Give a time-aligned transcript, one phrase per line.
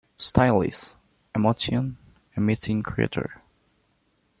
[0.17, 0.95] Stylist,
[1.35, 1.95] emotion
[2.35, 3.39] emitting creator.